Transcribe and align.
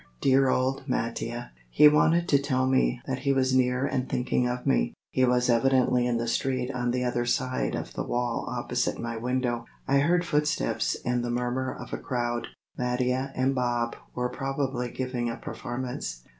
Dear 0.19 0.49
old 0.49 0.85
Mattia! 0.87 1.51
he 1.69 1.87
wanted 1.87 2.27
to 2.29 2.39
tell 2.41 2.65
me 2.65 2.99
that 3.05 3.19
he 3.19 3.31
was 3.31 3.53
near 3.53 3.85
and 3.85 4.09
thinking 4.09 4.47
of 4.47 4.65
me. 4.65 4.95
He 5.11 5.25
was 5.25 5.47
evidently 5.47 6.07
in 6.07 6.17
the 6.17 6.27
street 6.27 6.71
on 6.73 6.89
the 6.89 7.03
other 7.03 7.23
side 7.27 7.75
of 7.75 7.93
the 7.93 8.01
wall 8.03 8.45
opposite 8.49 8.99
my 8.99 9.15
window. 9.17 9.65
I 9.87 9.99
heard 9.99 10.25
footsteps 10.25 10.97
and 11.05 11.23
the 11.23 11.29
murmur 11.29 11.71
of 11.71 11.93
a 11.93 11.99
crowd. 12.01 12.47
Mattia 12.75 13.31
and 13.35 13.53
Bob 13.53 13.95
were 14.15 14.29
probably 14.29 14.89
giving 14.89 15.29
a 15.29 15.35
performance. 15.37 16.23